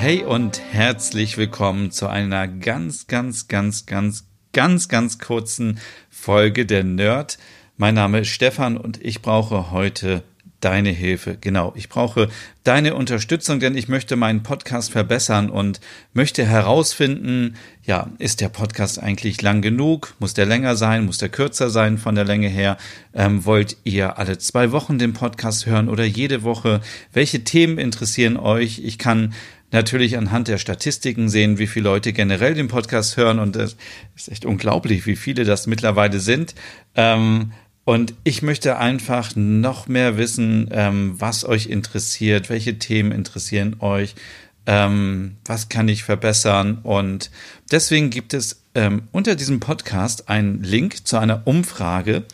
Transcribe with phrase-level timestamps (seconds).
[0.00, 6.84] Hey und herzlich willkommen zu einer ganz, ganz, ganz, ganz, ganz, ganz kurzen Folge der
[6.84, 7.36] Nerd.
[7.76, 10.22] Mein Name ist Stefan und ich brauche heute
[10.60, 11.36] deine Hilfe.
[11.40, 12.28] Genau, ich brauche
[12.62, 15.80] deine Unterstützung, denn ich möchte meinen Podcast verbessern und
[16.12, 20.14] möchte herausfinden, ja, ist der Podcast eigentlich lang genug?
[20.20, 21.06] Muss der länger sein?
[21.06, 22.76] Muss der kürzer sein von der Länge her?
[23.14, 26.82] Ähm, wollt ihr alle zwei Wochen den Podcast hören oder jede Woche?
[27.12, 28.80] Welche Themen interessieren euch?
[28.84, 29.34] Ich kann
[29.70, 33.76] natürlich anhand der Statistiken sehen, wie viele Leute generell den Podcast hören und es
[34.16, 36.54] ist echt unglaublich, wie viele das mittlerweile sind.
[36.94, 37.52] Ähm,
[37.84, 44.14] und ich möchte einfach noch mehr wissen, ähm, was euch interessiert, welche Themen interessieren euch,
[44.66, 46.80] ähm, was kann ich verbessern.
[46.82, 47.30] Und
[47.70, 52.24] deswegen gibt es ähm, unter diesem Podcast einen Link zu einer Umfrage.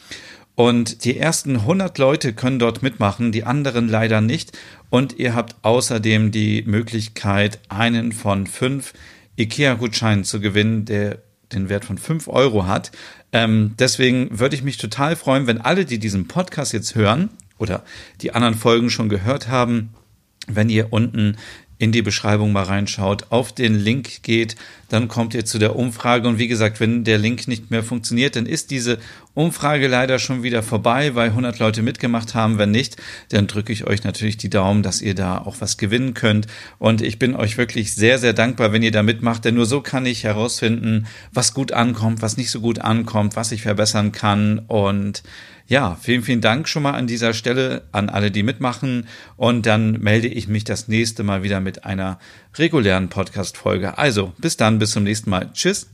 [0.56, 4.56] Und die ersten 100 Leute können dort mitmachen, die anderen leider nicht.
[4.88, 8.92] Und ihr habt außerdem die Möglichkeit, einen von fünf
[9.36, 11.19] IKEA-Gutscheinen zu gewinnen, der
[11.52, 12.92] den Wert von fünf Euro hat.
[13.32, 17.84] Ähm, deswegen würde ich mich total freuen, wenn alle, die diesen Podcast jetzt hören oder
[18.20, 19.91] die anderen Folgen schon gehört haben,
[20.47, 21.36] wenn ihr unten
[21.78, 24.55] in die Beschreibung mal reinschaut, auf den Link geht,
[24.88, 26.28] dann kommt ihr zu der Umfrage.
[26.28, 28.98] Und wie gesagt, wenn der Link nicht mehr funktioniert, dann ist diese
[29.34, 32.58] Umfrage leider schon wieder vorbei, weil 100 Leute mitgemacht haben.
[32.58, 32.96] Wenn nicht,
[33.30, 36.46] dann drücke ich euch natürlich die Daumen, dass ihr da auch was gewinnen könnt.
[36.78, 39.80] Und ich bin euch wirklich sehr, sehr dankbar, wenn ihr da mitmacht, denn nur so
[39.80, 44.60] kann ich herausfinden, was gut ankommt, was nicht so gut ankommt, was ich verbessern kann.
[44.60, 45.24] Und
[45.66, 49.09] ja, vielen, vielen Dank schon mal an dieser Stelle an alle, die mitmachen.
[49.36, 52.19] Und dann melde ich mich das nächste Mal wieder mit einer
[52.56, 53.98] regulären Podcast-Folge.
[53.98, 55.50] Also, bis dann, bis zum nächsten Mal.
[55.53, 55.94] Tschüss.